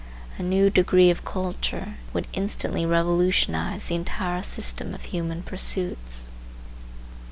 A 0.39 0.41
new 0.41 0.71
degree 0.71 1.11
of 1.11 1.23
culture 1.23 1.93
would 2.11 2.25
instantly 2.33 2.87
revolutionize 2.87 3.85
the 3.89 3.93
entire 3.93 4.41
system 4.41 4.95
of 4.95 5.03
human 5.03 5.43
pursuits. 5.43 6.27